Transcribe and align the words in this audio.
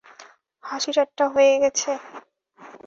হাসি-ঠাট্টা 0.63 1.25
হয়ে 1.33 1.53
গেছে? 1.63 1.91